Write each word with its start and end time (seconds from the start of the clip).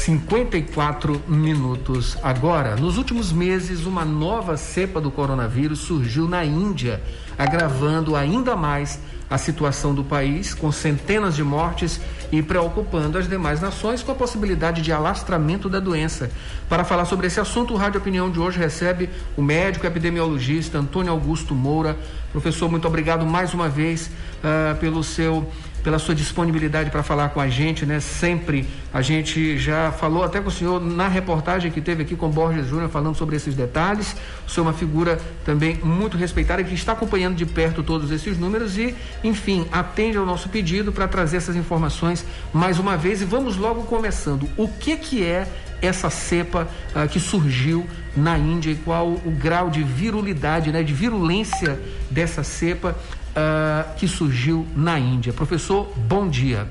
54 0.00 1.22
minutos 1.28 2.16
agora. 2.22 2.74
Nos 2.74 2.96
últimos 2.96 3.30
meses, 3.30 3.84
uma 3.84 4.02
nova 4.02 4.56
cepa 4.56 4.98
do 4.98 5.10
coronavírus 5.10 5.80
surgiu 5.80 6.26
na 6.26 6.42
Índia, 6.42 7.02
agravando 7.36 8.16
ainda 8.16 8.56
mais 8.56 8.98
a 9.28 9.36
situação 9.36 9.94
do 9.94 10.02
país, 10.02 10.54
com 10.54 10.72
centenas 10.72 11.36
de 11.36 11.44
mortes 11.44 12.00
e 12.32 12.42
preocupando 12.42 13.18
as 13.18 13.28
demais 13.28 13.60
nações 13.60 14.02
com 14.02 14.10
a 14.10 14.14
possibilidade 14.14 14.80
de 14.80 14.90
alastramento 14.90 15.68
da 15.68 15.78
doença. 15.78 16.30
Para 16.68 16.82
falar 16.82 17.04
sobre 17.04 17.26
esse 17.26 17.38
assunto, 17.38 17.74
o 17.74 17.76
Rádio 17.76 18.00
Opinião 18.00 18.30
de 18.30 18.40
hoje 18.40 18.58
recebe 18.58 19.10
o 19.36 19.42
médico 19.42 19.86
epidemiologista 19.86 20.78
Antônio 20.78 21.12
Augusto 21.12 21.54
Moura. 21.54 21.96
Professor, 22.32 22.70
muito 22.70 22.88
obrigado 22.88 23.26
mais 23.26 23.52
uma 23.52 23.68
vez 23.68 24.06
uh, 24.08 24.74
pelo 24.80 25.04
seu 25.04 25.48
pela 25.82 25.98
sua 25.98 26.14
disponibilidade 26.14 26.90
para 26.90 27.02
falar 27.02 27.30
com 27.30 27.40
a 27.40 27.48
gente, 27.48 27.86
né? 27.86 28.00
Sempre 28.00 28.66
a 28.92 29.02
gente 29.02 29.58
já 29.58 29.90
falou 29.92 30.22
até 30.22 30.40
com 30.40 30.48
o 30.48 30.52
senhor 30.52 30.80
na 30.80 31.08
reportagem 31.08 31.70
que 31.70 31.80
teve 31.80 32.02
aqui 32.02 32.16
com 32.16 32.28
Borges 32.28 32.66
Júnior 32.66 32.90
falando 32.90 33.16
sobre 33.16 33.36
esses 33.36 33.54
detalhes. 33.54 34.14
O 34.46 34.50
senhor 34.50 34.66
é 34.66 34.68
uma 34.68 34.76
figura 34.76 35.18
também 35.44 35.78
muito 35.82 36.16
respeitada 36.16 36.62
que 36.62 36.74
está 36.74 36.92
acompanhando 36.92 37.36
de 37.36 37.46
perto 37.46 37.82
todos 37.82 38.10
esses 38.10 38.38
números 38.38 38.76
e, 38.76 38.94
enfim, 39.24 39.66
atende 39.72 40.18
ao 40.18 40.26
nosso 40.26 40.48
pedido 40.48 40.92
para 40.92 41.08
trazer 41.08 41.38
essas 41.38 41.56
informações 41.56 42.24
mais 42.52 42.78
uma 42.78 42.96
vez 42.96 43.22
e 43.22 43.24
vamos 43.24 43.56
logo 43.56 43.82
começando. 43.84 44.48
O 44.56 44.68
que 44.68 44.96
que 44.96 45.24
é 45.24 45.46
essa 45.80 46.10
cepa 46.10 46.68
uh, 46.94 47.08
que 47.08 47.18
surgiu 47.18 47.86
na 48.16 48.36
Índia 48.36 48.70
e 48.70 48.74
qual 48.74 49.08
o 49.08 49.30
grau 49.30 49.70
de 49.70 49.82
virulidade, 49.82 50.70
né, 50.72 50.82
de 50.82 50.92
virulência 50.92 51.80
dessa 52.10 52.42
cepa 52.42 52.96
uh, 53.30 53.94
que 53.96 54.06
surgiu 54.08 54.66
na 54.76 54.98
Índia. 54.98 55.32
Professor, 55.32 55.86
bom 55.98 56.28
dia. 56.28 56.68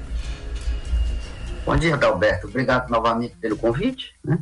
Bom 1.65 1.75
dia, 1.75 1.93
Adalberto. 1.93 2.47
Obrigado 2.47 2.89
novamente 2.89 3.35
pelo 3.37 3.57
convite. 3.57 4.15
Né? 4.23 4.41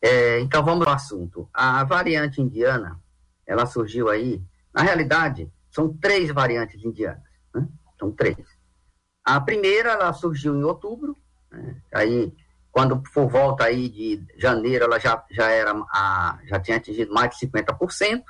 É, 0.00 0.40
então 0.40 0.64
vamos 0.64 0.86
ao 0.86 0.94
assunto. 0.94 1.48
A 1.52 1.82
variante 1.84 2.40
indiana, 2.40 3.00
ela 3.46 3.66
surgiu 3.66 4.08
aí. 4.08 4.42
Na 4.72 4.82
realidade, 4.82 5.50
são 5.70 5.92
três 5.92 6.30
variantes 6.30 6.82
indianas. 6.84 7.22
Né? 7.54 7.66
São 7.98 8.10
três. 8.12 8.36
A 9.24 9.40
primeira, 9.40 9.90
ela 9.90 10.12
surgiu 10.12 10.54
em 10.54 10.62
outubro. 10.62 11.16
Né? 11.50 11.76
Aí, 11.92 12.32
quando 12.70 13.02
for 13.12 13.28
volta 13.28 13.64
aí 13.64 13.88
de 13.88 14.24
janeiro, 14.36 14.84
ela 14.84 14.98
já, 14.98 15.22
já 15.30 15.50
era 15.50 15.72
a, 15.72 16.38
já 16.44 16.58
tinha 16.58 16.76
atingido 16.76 17.12
mais 17.12 17.36
de 17.36 17.46
50%. 17.46 18.22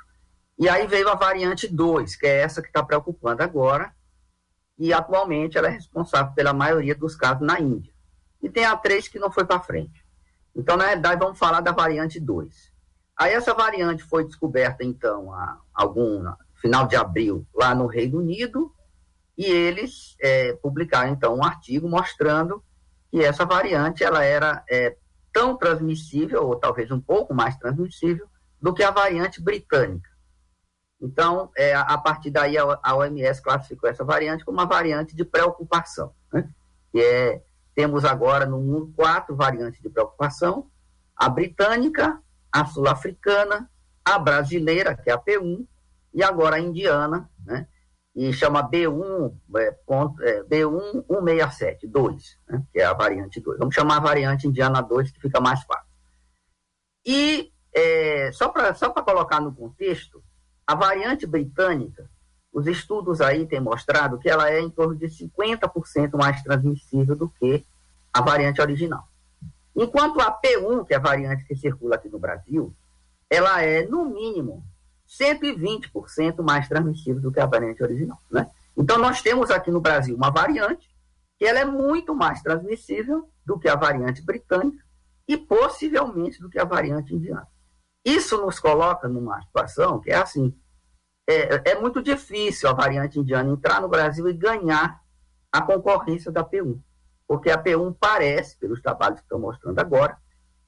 E 0.63 0.69
aí 0.69 0.87
veio 0.87 1.09
a 1.09 1.15
variante 1.15 1.67
2, 1.67 2.15
que 2.15 2.25
é 2.25 2.39
essa 2.39 2.61
que 2.61 2.69
está 2.69 2.81
preocupando 2.81 3.43
agora, 3.43 3.93
e 4.79 4.93
atualmente 4.93 5.57
ela 5.57 5.67
é 5.67 5.71
responsável 5.71 6.33
pela 6.33 6.53
maioria 6.53 6.95
dos 6.95 7.17
casos 7.17 7.45
na 7.45 7.59
Índia. 7.59 7.93
E 8.41 8.49
tem 8.49 8.63
a 8.63 8.77
3 8.77 9.09
que 9.09 9.19
não 9.19 9.29
foi 9.29 9.43
para 9.43 9.59
frente. 9.59 10.05
Então, 10.55 10.77
na 10.77 10.85
realidade, 10.85 11.19
vamos 11.19 11.37
falar 11.37 11.59
da 11.59 11.73
variante 11.73 12.17
2. 12.17 12.71
Aí 13.17 13.33
essa 13.33 13.53
variante 13.53 14.03
foi 14.03 14.23
descoberta, 14.23 14.85
então, 14.85 15.33
a 15.33 15.59
algum 15.73 16.23
final 16.61 16.87
de 16.87 16.95
abril, 16.95 17.45
lá 17.53 17.75
no 17.75 17.85
Reino 17.85 18.19
Unido, 18.19 18.73
e 19.37 19.43
eles 19.43 20.15
é, 20.21 20.53
publicaram, 20.53 21.11
então, 21.11 21.35
um 21.35 21.43
artigo 21.43 21.89
mostrando 21.89 22.63
que 23.11 23.21
essa 23.21 23.43
variante 23.43 24.01
ela 24.01 24.23
era 24.23 24.63
é, 24.69 24.95
tão 25.33 25.57
transmissível, 25.57 26.47
ou 26.47 26.55
talvez 26.55 26.89
um 26.89 27.01
pouco 27.01 27.33
mais 27.33 27.57
transmissível, 27.57 28.29
do 28.61 28.73
que 28.73 28.81
a 28.81 28.91
variante 28.91 29.41
britânica. 29.41 30.12
Então, 31.03 31.51
é, 31.57 31.75
a 31.75 31.97
partir 31.97 32.31
daí, 32.31 32.57
a 32.57 32.95
OMS 32.95 33.41
classificou 33.41 33.89
essa 33.89 34.05
variante 34.05 34.45
como 34.45 34.57
uma 34.57 34.65
variante 34.65 35.13
de 35.13 35.25
preocupação. 35.25 36.13
Né? 36.31 36.49
E 36.93 37.01
é, 37.01 37.43
temos 37.75 38.05
agora 38.05 38.45
no 38.45 38.57
mundo 38.57 38.93
quatro 38.95 39.35
variantes 39.35 39.81
de 39.81 39.89
preocupação: 39.89 40.71
a 41.13 41.27
britânica, 41.27 42.17
a 42.49 42.65
sul-africana, 42.65 43.69
a 44.05 44.17
brasileira, 44.17 44.95
que 44.95 45.09
é 45.09 45.13
a 45.13 45.17
P1, 45.17 45.67
e 46.13 46.23
agora 46.23 46.55
a 46.55 46.59
indiana, 46.59 47.29
né? 47.45 47.67
e 48.15 48.31
chama 48.31 48.63
B1, 48.63 49.35
é, 49.57 49.71
ponto, 49.85 50.23
é, 50.23 50.41
B1 50.43 51.03
167, 51.09 51.85
2, 51.85 52.39
né? 52.47 52.63
que 52.71 52.79
é 52.79 52.85
a 52.85 52.93
variante 52.93 53.41
2. 53.41 53.59
Vamos 53.59 53.75
chamar 53.75 53.97
a 53.97 53.99
variante 54.01 54.47
indiana 54.47 54.81
2, 54.81 55.11
que 55.11 55.19
fica 55.19 55.41
mais 55.41 55.61
fácil. 55.63 55.91
E 57.05 57.51
é, 57.75 58.31
só 58.31 58.47
para 58.47 58.73
só 58.73 58.89
colocar 58.91 59.41
no 59.41 59.53
contexto, 59.53 60.23
a 60.65 60.75
variante 60.75 61.25
britânica, 61.25 62.09
os 62.51 62.67
estudos 62.67 63.19
aí 63.19 63.45
têm 63.45 63.59
mostrado 63.59 64.19
que 64.19 64.29
ela 64.29 64.49
é 64.49 64.59
em 64.59 64.69
torno 64.69 64.95
de 64.95 65.07
50% 65.07 66.15
mais 66.15 66.41
transmissível 66.43 67.15
do 67.15 67.29
que 67.29 67.65
a 68.13 68.21
variante 68.21 68.61
original. 68.61 69.07
Enquanto 69.75 70.21
a 70.21 70.31
P1, 70.31 70.85
que 70.85 70.93
é 70.93 70.97
a 70.97 70.99
variante 70.99 71.45
que 71.45 71.55
circula 71.55 71.95
aqui 71.95 72.07
no 72.07 72.19
Brasil, 72.19 72.73
ela 73.29 73.61
é, 73.61 73.85
no 73.85 74.05
mínimo, 74.05 74.63
120% 75.09 76.43
mais 76.43 76.67
transmissível 76.67 77.21
do 77.21 77.31
que 77.31 77.39
a 77.39 77.45
variante 77.45 77.81
original. 77.81 78.19
Né? 78.31 78.47
Então, 78.77 78.99
nós 78.99 79.21
temos 79.21 79.49
aqui 79.49 79.71
no 79.71 79.81
Brasil 79.81 80.15
uma 80.15 80.29
variante 80.29 80.87
que 81.39 81.45
ela 81.45 81.59
é 81.59 81.65
muito 81.65 82.15
mais 82.15 82.41
transmissível 82.41 83.27
do 83.45 83.59
que 83.59 83.67
a 83.67 83.75
variante 83.75 84.21
britânica 84.21 84.83
e 85.27 85.35
possivelmente 85.37 86.39
do 86.39 86.49
que 86.49 86.59
a 86.59 86.63
variante 86.63 87.13
indiana. 87.13 87.47
Isso 88.05 88.37
nos 88.43 88.59
coloca 88.59 89.07
numa 89.07 89.41
situação 89.41 89.99
que 89.99 90.11
é 90.11 90.15
assim: 90.15 90.53
é, 91.27 91.71
é 91.71 91.79
muito 91.79 92.01
difícil 92.01 92.69
a 92.69 92.73
variante 92.73 93.19
indiana 93.19 93.49
entrar 93.49 93.81
no 93.81 93.87
Brasil 93.87 94.27
e 94.27 94.33
ganhar 94.33 95.01
a 95.51 95.61
concorrência 95.61 96.31
da 96.31 96.43
P1, 96.43 96.79
porque 97.27 97.49
a 97.49 97.61
P1 97.61 97.95
parece, 97.99 98.57
pelos 98.57 98.81
trabalhos 98.81 99.19
que 99.19 99.25
estão 99.25 99.39
mostrando 99.39 99.79
agora, 99.79 100.17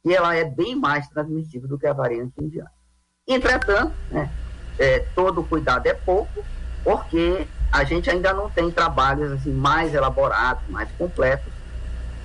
que 0.03 0.13
ela 0.13 0.35
é 0.35 0.45
bem 0.45 0.75
mais 0.75 1.07
transmissível 1.09 1.67
do 1.67 1.77
que 1.77 1.87
a 1.87 1.93
variante 1.93 2.33
indiana. 2.39 2.71
Entretanto, 3.27 3.93
né, 4.11 4.31
é, 4.77 4.99
todo 5.15 5.43
cuidado 5.43 5.87
é 5.87 5.93
pouco, 5.93 6.45
porque 6.83 7.47
a 7.71 7.83
gente 7.83 8.09
ainda 8.09 8.31
não 8.31 8.49
tem 8.49 8.69
trabalhos 8.69 9.31
assim, 9.31 9.51
mais 9.51 9.93
elaborados, 9.93 10.63
mais 10.69 10.89
completos 10.91 11.51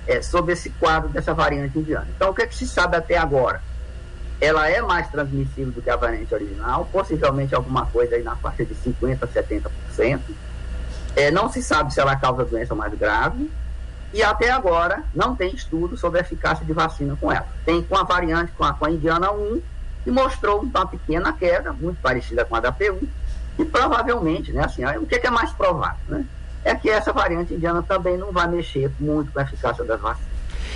é, 0.07 0.21
sobre 0.21 0.53
esse 0.53 0.69
quadro 0.69 1.09
dessa 1.09 1.33
variante 1.33 1.79
indiana. 1.79 2.07
Então, 2.15 2.29
o 2.29 2.33
que, 2.33 2.43
é 2.43 2.47
que 2.47 2.55
se 2.55 2.67
sabe 2.67 2.95
até 2.95 3.17
agora? 3.17 3.61
Ela 4.41 4.67
é 4.67 4.81
mais 4.81 5.07
transmissível 5.09 5.71
do 5.71 5.83
que 5.83 5.89
a 5.89 5.95
variante 5.95 6.33
original, 6.33 6.89
possivelmente 6.91 7.53
alguma 7.53 7.85
coisa 7.85 8.15
aí 8.15 8.23
na 8.23 8.35
faixa 8.35 8.65
de 8.65 8.73
50% 8.73 9.19
a 9.21 9.27
70%. 9.27 10.19
É, 11.15 11.29
não 11.29 11.47
se 11.51 11.61
sabe 11.61 11.93
se 11.93 11.99
ela 11.99 12.15
causa 12.15 12.43
doença 12.43 12.73
mais 12.73 12.91
grave, 12.95 13.51
e 14.11 14.23
até 14.23 14.49
agora 14.49 15.03
não 15.13 15.35
tem 15.35 15.53
estudo 15.53 15.95
sobre 15.95 16.19
a 16.19 16.21
eficácia 16.21 16.65
de 16.65 16.73
vacina 16.73 17.15
com 17.21 17.31
ela. 17.31 17.47
Tem 17.63 17.83
com 17.83 17.95
a 17.95 18.03
variante, 18.03 18.51
com 18.53 18.63
a, 18.63 18.73
com 18.73 18.85
a 18.85 18.91
indiana 18.91 19.31
1, 19.31 19.61
que 20.03 20.09
mostrou 20.09 20.61
uma 20.61 20.87
pequena 20.87 21.31
queda, 21.31 21.71
muito 21.71 22.01
parecida 22.01 22.43
com 22.43 22.55
a 22.55 22.59
da 22.59 22.73
P1, 22.73 23.07
e 23.59 23.65
provavelmente, 23.65 24.51
né, 24.51 24.65
assim, 24.65 24.83
o 24.97 25.05
que 25.05 25.15
é, 25.15 25.19
que 25.19 25.27
é 25.27 25.29
mais 25.29 25.51
provável, 25.51 25.99
né? 26.07 26.25
É 26.63 26.75
que 26.75 26.89
essa 26.89 27.13
variante 27.13 27.53
indiana 27.53 27.83
também 27.83 28.17
não 28.17 28.31
vai 28.31 28.47
mexer 28.47 28.91
muito 28.99 29.31
com 29.31 29.39
a 29.39 29.43
eficácia 29.43 29.83
das 29.83 29.99
vacinas. 29.99 30.30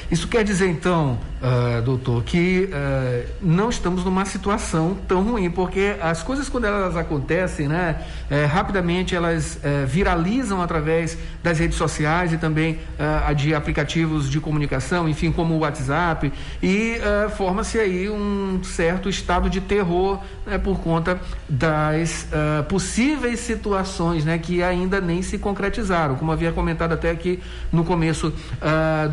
Isso 0.10 0.28
quer 0.28 0.44
dizer, 0.44 0.68
então, 0.68 1.18
uh, 1.42 1.82
doutor, 1.82 2.24
que 2.24 2.70
uh, 2.72 3.30
não 3.42 3.70
estamos 3.70 4.06
numa 4.06 4.24
situação 4.26 4.98
tão 5.08 5.24
ruim, 5.24 5.50
porque 5.50 5.96
as 6.02 6.22
coisas, 6.22 6.48
quando 6.48 6.66
elas 6.66 6.96
acontecem, 6.96 7.68
né, 7.68 8.04
uh, 8.30 8.48
rapidamente 8.48 9.16
elas 9.16 9.60
eh, 9.64 9.86
viralizam 9.86 10.62
através 10.62 11.18
das 11.44 11.60
redes 11.60 11.78
sociais 11.78 12.34
e 12.34 12.38
também 12.38 12.80
de 13.36 13.54
aplicativos 13.54 14.30
de 14.30 14.40
comunicação, 14.40 15.08
enfim, 15.08 15.32
como 15.32 15.54
o 15.54 15.60
WhatsApp, 15.60 16.32
e 16.62 16.98
forma-se 17.36 17.80
aí 17.80 18.10
um 18.10 18.62
certo 18.64 19.10
estado 19.10 19.50
de 19.50 19.62
terror 19.62 20.20
né, 20.46 20.58
por 20.58 20.80
conta 20.80 21.20
das 21.48 22.28
possíveis 22.68 23.40
situações 23.40 24.26
né, 24.26 24.38
que 24.38 24.64
ainda 24.64 25.00
nem 25.00 25.22
se 25.22 25.38
concretizaram. 25.38 26.16
Como 26.16 26.32
havia 26.32 26.52
comentado 26.52 26.94
até 26.94 27.12
aqui 27.12 27.40
no 27.72 27.84
começo 27.84 28.34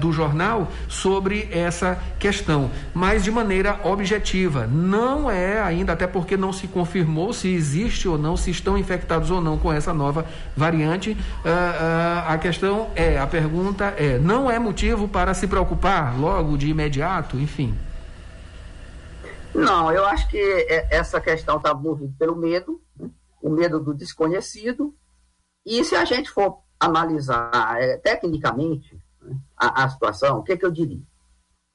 do 0.00 0.12
jornal, 0.12 0.70
sobre 0.88 1.48
essa 1.50 1.98
questão, 2.18 2.70
mas 2.94 3.24
de 3.24 3.30
maneira 3.30 3.80
objetiva. 3.84 4.66
Não 4.66 5.30
é 5.30 5.60
ainda, 5.60 5.92
até 5.92 6.06
porque 6.06 6.36
não 6.36 6.52
se 6.52 6.68
confirmou 6.68 7.32
se 7.32 7.48
existe 7.48 8.08
ou 8.08 8.18
não, 8.18 8.36
se 8.36 8.50
estão 8.50 8.76
infectados 8.76 9.30
ou 9.30 9.40
não 9.40 9.58
com 9.58 9.72
essa 9.72 9.92
nova 9.92 10.26
variante. 10.56 11.10
Uh, 11.10 11.16
uh, 11.16 12.32
a 12.32 12.38
questão 12.38 12.90
é, 12.94 13.18
a 13.18 13.26
pergunta 13.26 13.94
é, 13.96 14.18
não 14.18 14.50
é 14.50 14.58
motivo 14.58 15.08
para 15.08 15.34
se 15.34 15.46
preocupar 15.46 16.18
logo 16.18 16.56
de 16.56 16.68
imediato, 16.68 17.36
enfim? 17.36 17.74
Não, 19.54 19.92
eu 19.92 20.04
acho 20.06 20.28
que 20.28 20.38
é, 20.38 20.88
essa 20.90 21.20
questão 21.20 21.56
está 21.58 21.74
movida 21.74 22.12
pelo 22.18 22.36
medo, 22.36 22.80
né? 22.98 23.10
o 23.40 23.50
medo 23.50 23.80
do 23.80 23.92
desconhecido, 23.92 24.94
e 25.66 25.84
se 25.84 25.94
a 25.94 26.04
gente 26.04 26.30
for 26.30 26.62
analisar 26.80 27.76
é, 27.78 27.96
tecnicamente 27.98 29.01
a, 29.62 29.84
a, 29.84 29.88
situação, 29.88 30.38
o 30.38 30.42
que, 30.42 30.56
que 30.56 30.66
eu 30.66 30.70
diria? 30.70 31.02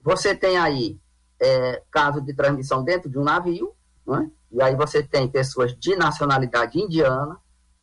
Você 0.01 0.35
tem 0.35 0.57
aí 0.57 0.99
é, 1.39 1.81
caso 1.89 2.19
de 2.21 2.33
transmissão 2.33 2.83
dentro 2.83 3.09
de 3.09 3.17
um 3.17 3.23
navio, 3.23 3.73
né? 4.05 4.29
e 4.51 4.61
aí 4.61 4.75
você 4.75 5.01
tem 5.01 5.27
pessoas 5.29 5.73
de 5.77 5.95
nacionalidade 5.95 6.79
indiana, 6.79 7.39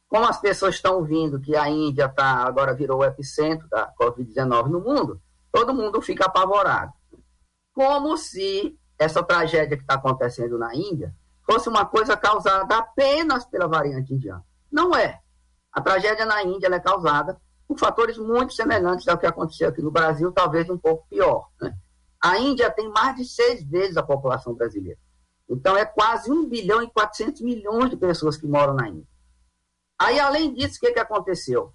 como 0.09 0.27
as 0.29 0.39
pessoas 0.39 0.75
estão 0.75 1.03
vindo 1.03 1.41
que 1.41 1.57
a 1.57 1.69
Índia 1.69 2.09
tá, 2.09 2.45
agora 2.47 2.75
virou 2.75 2.99
o 2.99 3.05
epicentro 3.05 3.67
da 3.69 3.93
Covid-19 3.99 4.67
no 4.67 4.81
mundo, 4.81 5.21
todo 5.51 5.75
mundo 5.75 6.01
fica 6.03 6.27
apavorado. 6.27 6.93
Como 7.75 8.17
se 8.17 8.79
essa 8.99 9.23
tragédia 9.23 9.77
que 9.77 9.83
está 9.83 9.95
acontecendo 9.95 10.59
na 10.59 10.75
Índia 10.75 11.15
fosse 11.45 11.69
uma 11.69 11.85
coisa 11.85 12.17
causada 12.17 12.77
apenas 12.77 13.45
pela 13.47 13.67
variante 13.67 14.15
indiana. 14.15 14.45
Não 14.71 14.95
é. 14.95 15.21
A 15.73 15.81
tragédia 15.81 16.25
na 16.25 16.43
Índia 16.43 16.69
é 16.69 16.81
causada 16.81 17.41
por 17.67 17.79
fatores 17.79 18.19
muito 18.19 18.53
semelhantes 18.53 19.09
ao 19.09 19.19
que 19.19 19.27
aconteceu 19.27 19.69
aqui 19.69 19.83
no 19.83 19.91
Brasil, 19.91 20.31
talvez 20.33 20.69
um 20.69 20.79
pouco 20.79 21.07
pior. 21.09 21.49
Né? 21.61 21.77
A 22.23 22.39
Índia 22.39 22.71
tem 22.71 22.89
mais 22.89 23.17
de 23.17 23.25
seis 23.25 23.63
vezes 23.63 23.97
a 23.97 24.03
população 24.03 24.55
brasileira. 24.55 24.99
Então, 25.49 25.77
é 25.77 25.85
quase 25.85 26.31
1 26.31 26.49
bilhão 26.49 26.83
e 26.83 26.91
400 26.91 27.43
milhões 27.43 27.91
de 27.91 27.97
pessoas 27.97 28.37
que 28.37 28.47
moram 28.47 28.75
na 28.75 28.89
Índia. 28.89 29.07
Aí, 29.99 30.19
além 30.19 30.53
disso, 30.55 30.77
o 30.77 30.81
que, 30.81 30.93
que 30.93 30.99
aconteceu? 30.99 31.73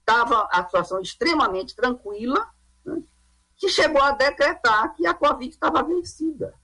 Estava 0.00 0.48
a 0.50 0.64
situação 0.64 1.00
extremamente 1.00 1.74
tranquila, 1.74 2.48
né? 2.84 3.02
que 3.56 3.68
chegou 3.68 4.02
a 4.02 4.10
decretar 4.10 4.94
que 4.94 5.06
a 5.06 5.14
Covid 5.14 5.48
estava 5.48 5.82
vencida. 5.82 6.54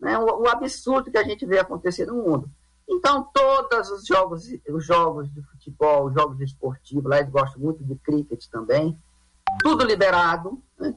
Né? 0.00 0.18
O, 0.18 0.42
o, 0.42 0.48
absurdo 0.48 1.10
que 1.10 1.18
a 1.18 1.22
gente 1.22 1.46
vê 1.46 1.60
acontecer 1.60 2.06
no 2.06 2.16
mundo. 2.16 2.50
Então, 2.88 3.28
todos 3.32 3.90
os 3.90 4.06
jogos, 4.06 4.44
os 4.68 4.84
jogos 4.84 5.32
de 5.32 5.42
futebol, 5.42 6.06
os 6.06 6.14
jogos 6.14 6.40
esportivos, 6.40 7.04
lá 7.04 7.18
eles 7.18 7.30
gostam 7.30 7.60
muito 7.60 7.82
de 7.84 7.94
cricket 7.96 8.46
também, 8.48 9.00
tudo 9.60 9.84
liberado, 9.84 10.62
né? 10.78 10.94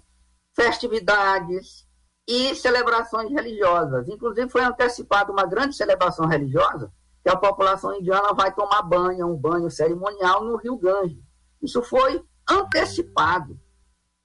festividades 0.53 1.87
e 2.27 2.55
celebrações 2.55 3.29
religiosas. 3.29 4.07
Inclusive, 4.09 4.49
foi 4.49 4.63
antecipada 4.63 5.31
uma 5.31 5.45
grande 5.45 5.75
celebração 5.75 6.25
religiosa 6.25 6.91
que 7.23 7.29
a 7.29 7.35
população 7.35 7.95
indiana 7.95 8.33
vai 8.33 8.53
tomar 8.53 8.83
banho, 8.83 9.27
um 9.27 9.35
banho 9.35 9.69
cerimonial 9.69 10.43
no 10.43 10.57
Rio 10.57 10.77
Ganges. 10.77 11.23
Isso 11.61 11.81
foi 11.81 12.23
antecipado. 12.49 13.59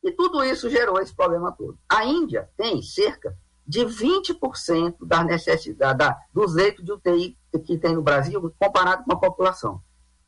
E 0.03 0.13
tudo 0.13 0.45
isso 0.45 0.69
gerou 0.69 1.01
esse 1.01 1.15
problema 1.15 1.53
todo. 1.53 1.79
A 1.89 2.05
Índia 2.05 2.51
tem 2.57 2.83
cerca 2.83 3.37
de 3.67 3.81
20% 3.85 4.97
da 5.07 5.23
necessidade 5.23 5.99
da, 5.99 6.19
dos 6.33 6.55
leitos 6.55 6.85
de 6.85 6.93
UTI 6.93 7.39
que 7.59 7.79
tem 7.79 7.95
no 7.95 8.03
Brasil 8.03 8.55
comparado 8.59 9.05
com 9.05 9.13
a 9.13 9.19
população. 9.19 9.83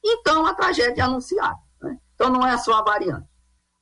Então, 0.04 0.46
a 0.46 0.54
tragédia 0.54 1.02
é 1.02 1.04
anunciada. 1.04 1.58
Né? 1.80 1.98
Então, 2.14 2.30
não 2.30 2.46
é 2.46 2.56
só 2.58 2.74
a 2.74 2.82
variante. 2.82 3.28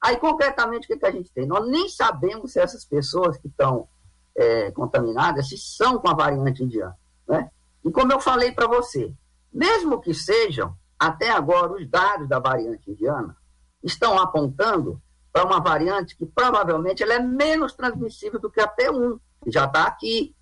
Aí, 0.02 0.16
concretamente, 0.16 0.84
o 0.84 0.88
que, 0.88 0.98
que 0.98 1.06
a 1.06 1.10
gente 1.10 1.32
tem? 1.32 1.46
Nós 1.46 1.66
nem 1.68 1.88
sabemos 1.88 2.52
se 2.52 2.60
essas 2.60 2.84
pessoas 2.84 3.36
que 3.38 3.48
estão 3.48 3.88
é, 4.36 4.70
contaminadas 4.72 5.48
se 5.48 5.58
são 5.58 5.98
com 5.98 6.08
a 6.08 6.14
variante 6.14 6.62
indiana. 6.62 6.96
Né? 7.28 7.50
E 7.84 7.90
como 7.90 8.12
eu 8.12 8.20
falei 8.20 8.52
para 8.52 8.66
você, 8.66 9.14
mesmo 9.52 10.00
que 10.00 10.14
sejam, 10.14 10.74
até 10.98 11.30
agora, 11.30 11.72
os 11.72 11.88
dados 11.88 12.28
da 12.28 12.38
variante 12.38 12.90
indiana 12.90 13.36
estão 13.82 14.18
apontando 14.18 15.00
para 15.32 15.44
uma 15.44 15.60
variante 15.60 16.16
que 16.16 16.26
provavelmente 16.26 17.02
ela 17.02 17.14
é 17.14 17.18
menos 17.20 17.74
transmissível 17.74 18.40
do 18.40 18.50
que 18.50 18.60
a 18.60 18.68
P1, 18.68 19.18
que 19.42 19.50
já 19.50 19.64
está 19.64 19.84
aqui, 19.84 20.34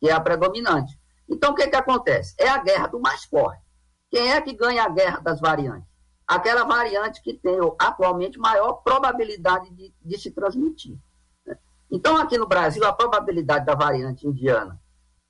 que 0.00 0.08
é 0.08 0.12
a 0.12 0.20
predominante. 0.20 0.98
Então, 1.28 1.52
o 1.52 1.54
que, 1.54 1.66
que 1.68 1.76
acontece? 1.76 2.34
É 2.38 2.48
a 2.48 2.58
guerra 2.58 2.88
do 2.88 3.00
mais 3.00 3.24
forte. 3.24 3.62
Quem 4.10 4.32
é 4.32 4.40
que 4.40 4.52
ganha 4.52 4.84
a 4.84 4.88
guerra 4.88 5.20
das 5.20 5.40
variantes? 5.40 5.94
aquela 6.26 6.64
variante 6.64 7.22
que 7.22 7.34
tem 7.34 7.58
atualmente 7.78 8.38
maior 8.38 8.74
probabilidade 8.74 9.70
de, 9.70 9.94
de 10.02 10.18
se 10.18 10.30
transmitir. 10.30 10.96
Né? 11.46 11.56
Então, 11.90 12.16
aqui 12.16 12.38
no 12.38 12.46
Brasil, 12.46 12.84
a 12.84 12.92
probabilidade 12.92 13.66
da 13.66 13.74
variante 13.74 14.26
indiana 14.26 14.80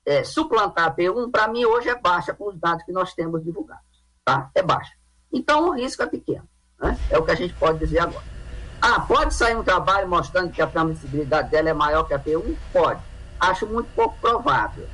é, 0.05 0.23
suplantar 0.23 0.85
a 0.85 0.95
P1, 0.95 1.31
para 1.31 1.47
mim, 1.47 1.65
hoje 1.65 1.89
é 1.89 1.99
baixa 1.99 2.33
com 2.33 2.49
os 2.49 2.59
dados 2.59 2.83
que 2.83 2.91
nós 2.91 3.13
temos 3.13 3.43
divulgados. 3.43 3.83
Tá? 4.23 4.49
É 4.55 4.61
baixa. 4.61 4.93
Então, 5.31 5.69
o 5.69 5.71
risco 5.71 6.03
é 6.03 6.07
pequeno. 6.07 6.47
Né? 6.79 6.97
É 7.09 7.17
o 7.17 7.25
que 7.25 7.31
a 7.31 7.35
gente 7.35 7.53
pode 7.55 7.79
dizer 7.79 7.99
agora. 7.99 8.23
Ah, 8.81 8.99
pode 8.99 9.33
sair 9.33 9.55
um 9.55 9.63
trabalho 9.63 10.07
mostrando 10.07 10.51
que 10.51 10.61
a 10.61 10.67
transmissibilidade 10.67 11.49
dela 11.49 11.69
é 11.69 11.73
maior 11.73 12.03
que 12.03 12.13
a 12.13 12.19
P1? 12.19 12.55
Pode. 12.71 13.01
Acho 13.39 13.65
muito 13.65 13.89
pouco 13.95 14.17
provável. 14.19 14.87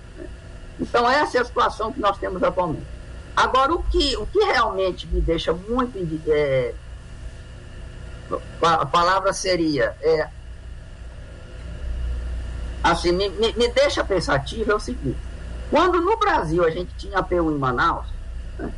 Então, 0.82 1.08
essa 1.08 1.38
é 1.38 1.42
a 1.42 1.46
situação 1.46 1.94
que 1.94 2.00
nós 2.00 2.18
temos 2.18 2.42
atualmente. 2.42 2.88
Agora, 3.36 3.74
o 3.74 3.84
que, 3.84 4.18
o 4.18 4.26
que 4.26 4.40
realmente 4.40 5.08
me 5.08 5.22
deixa 5.22 5.54
muito. 5.54 5.98
É, 6.28 6.74
a 8.62 8.86
palavra 8.86 9.32
seria. 9.32 9.96
É, 10.02 10.28
assim, 12.84 13.12
me, 13.12 13.30
me, 13.30 13.68
deixa 13.70 14.04
pensativo 14.04 14.72
é 14.72 14.76
o 14.76 14.80
seguinte: 14.80 15.20
quando 15.70 16.02
no 16.02 16.18
Brasil 16.18 16.66
a 16.66 16.72
gente 16.72 16.92
tinha 16.98 17.20
a 17.20 17.24
PU 17.24 17.52
em 17.52 17.58
Manaus, 17.58 18.08
né, 18.58 18.74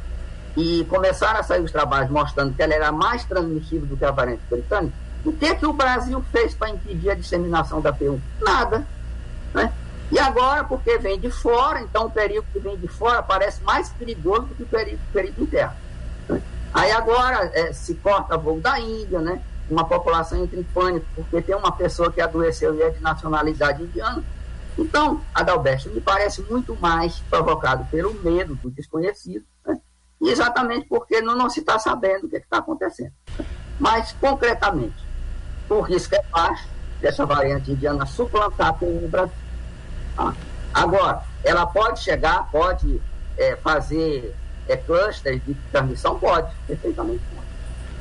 e 0.58 0.86
começaram 0.90 1.40
a 1.40 1.44
sair 1.44 1.62
os 1.62 1.72
trabalhos 1.72 2.12
mostrando 2.12 2.54
que 2.54 2.62
ela 2.62 2.74
era 2.74 2.92
mais 2.92 3.24
transmissível 3.24 3.88
do 3.88 3.98
que 3.98 4.06
a 4.06 4.12
variante 4.12 4.44
britânica, 4.50 4.94
o 5.26 5.32
que, 5.32 5.56
que 5.56 5.66
o 5.66 5.74
Brasil 5.74 6.24
fez 6.34 6.54
para 6.54 6.70
impedir 6.70 7.10
a 7.10 7.16
disseminação 7.16 7.80
da 7.80 7.94
P1? 7.94 8.20
Nada. 8.42 8.86
Né? 9.54 9.72
E 10.14 10.20
agora, 10.20 10.64
porque 10.64 11.00
vem 11.00 11.20
de 11.20 11.32
fora, 11.32 11.82
então 11.82 12.06
o 12.06 12.12
perigo 12.12 12.46
que 12.54 12.60
vem 12.60 12.78
de 12.78 12.88
fora 12.88 13.24
parece 13.24 13.64
mais 13.64 13.90
perigoso 13.90 14.44
do 14.44 14.54
que 14.54 14.62
o 14.62 14.68
perigo, 14.68 15.00
perigo 15.12 15.42
interno. 15.42 15.74
Aí 16.72 16.92
agora 16.92 17.50
é, 17.52 17.74
se 17.74 17.96
corta 17.96 18.38
voo 18.38 18.60
da 18.60 18.80
Índia, 18.80 19.20
né? 19.20 19.42
Uma 19.68 19.86
população 19.86 20.44
entra 20.44 20.60
em 20.60 20.64
pânico 20.64 21.08
porque 21.16 21.42
tem 21.42 21.56
uma 21.56 21.72
pessoa 21.72 22.12
que 22.12 22.22
adoeceu 22.22 22.76
e 22.76 22.84
é 22.84 22.92
de 22.92 23.02
nacionalidade 23.02 23.82
indiana. 23.82 24.24
Então, 24.78 25.20
Adalberto, 25.34 25.90
me 25.90 26.00
parece 26.00 26.44
muito 26.44 26.78
mais 26.80 27.18
provocado 27.28 27.84
pelo 27.86 28.14
medo 28.14 28.54
do 28.54 28.70
desconhecido, 28.70 29.44
né? 29.66 29.80
exatamente 30.22 30.86
porque 30.88 31.22
não, 31.22 31.36
não 31.36 31.50
se 31.50 31.62
está 31.62 31.80
sabendo 31.80 32.28
o 32.28 32.30
que 32.30 32.36
é 32.36 32.40
está 32.40 32.60
acontecendo. 32.60 33.14
Mas, 33.80 34.12
concretamente, 34.22 35.04
o 35.68 35.82
risco 35.82 36.14
é 36.14 36.22
baixo 36.32 36.68
dessa 37.02 37.26
variante 37.26 37.72
indiana 37.72 38.06
suplantar 38.06 38.78
pelo 38.78 39.08
Brasil. 39.08 39.43
Ah, 40.18 40.34
agora, 40.74 41.22
ela 41.44 41.66
pode 41.66 42.02
chegar, 42.02 42.50
pode 42.52 43.02
é, 43.38 43.56
fazer 43.58 44.36
é, 44.68 44.78
clusters 44.78 45.42
de 45.46 45.54
transmissão? 45.72 46.20
Pode, 46.20 46.52
perfeitamente 46.68 47.22
pode. 47.34 47.44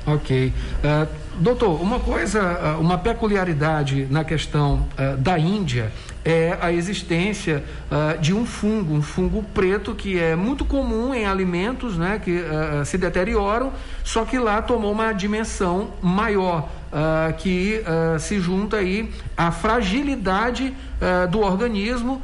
Ok. 0.04 0.52
Uh, 0.52 1.08
doutor, 1.36 1.80
uma 1.80 2.00
coisa, 2.00 2.76
uma 2.80 2.98
peculiaridade 2.98 4.06
na 4.10 4.24
questão 4.24 4.88
uh, 4.98 5.16
da 5.16 5.38
Índia 5.38 5.92
é 6.24 6.56
a 6.60 6.72
existência 6.72 7.64
uh, 7.90 8.18
de 8.20 8.32
um 8.32 8.46
fungo, 8.46 8.94
um 8.94 9.02
fungo 9.02 9.42
preto 9.54 9.94
que 9.94 10.18
é 10.18 10.36
muito 10.36 10.64
comum 10.64 11.12
em 11.12 11.26
alimentos 11.26 11.96
né, 11.96 12.20
que 12.22 12.38
uh, 12.38 12.84
se 12.84 12.96
deterioram, 12.96 13.72
só 14.04 14.24
que 14.24 14.38
lá 14.38 14.62
tomou 14.62 14.92
uma 14.92 15.12
dimensão 15.12 15.90
maior. 16.00 16.68
Uh, 16.92 17.32
que 17.38 17.82
uh, 17.86 18.20
se 18.20 18.38
junta 18.38 18.76
aí 18.76 19.10
à 19.34 19.50
fragilidade 19.50 20.74
uh, 21.00 21.26
do 21.26 21.40
organismo 21.40 22.20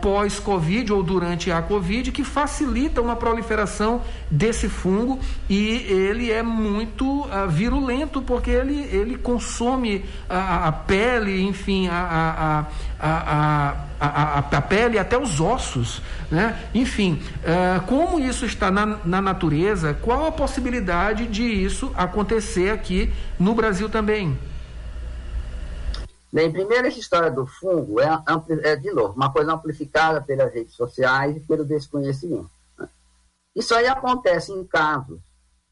pós-Covid 0.00 0.92
ou 0.92 1.04
durante 1.04 1.52
a 1.52 1.62
Covid, 1.62 2.10
que 2.10 2.24
facilita 2.24 3.00
uma 3.00 3.14
proliferação 3.14 4.02
desse 4.28 4.68
fungo. 4.68 5.20
E 5.48 5.86
ele 5.88 6.32
é 6.32 6.42
muito 6.42 7.28
virulento 7.48 8.20
porque 8.20 8.50
ele, 8.50 8.88
ele 8.90 9.16
consome 9.16 10.04
a, 10.28 10.68
a 10.68 10.72
pele, 10.72 11.42
enfim, 11.42 11.86
a, 11.86 12.64
a, 12.98 13.08
a, 13.08 13.74
a, 14.00 14.38
a, 14.38 14.62
pele 14.62 14.96
e 14.96 14.98
até 14.98 15.18
os 15.18 15.40
ossos. 15.40 16.02
Né? 16.30 16.68
Enfim, 16.74 17.22
como 17.86 18.18
isso 18.18 18.44
está 18.44 18.70
na, 18.70 18.98
na 19.04 19.20
natureza, 19.20 19.94
qual 19.94 20.26
a 20.26 20.32
possibilidade 20.32 21.26
de 21.26 21.42
isso 21.42 21.92
acontecer 21.96 22.70
aqui 22.70 23.12
no 23.38 23.54
Brasil 23.54 23.88
também? 23.88 24.08
também? 24.08 24.38
Bem, 26.32 26.52
primeiro 26.52 26.86
essa 26.86 26.98
história 26.98 27.30
do 27.30 27.46
fungo 27.46 28.00
é, 28.00 28.08
é, 28.62 28.76
de 28.76 28.92
novo, 28.92 29.14
uma 29.14 29.32
coisa 29.32 29.52
amplificada 29.52 30.20
pelas 30.20 30.52
redes 30.52 30.74
sociais 30.74 31.36
e 31.36 31.40
pelo 31.40 31.64
desconhecimento. 31.64 32.50
Né? 32.78 32.88
Isso 33.56 33.74
aí 33.74 33.86
acontece 33.86 34.52
em 34.52 34.64
casos 34.64 35.20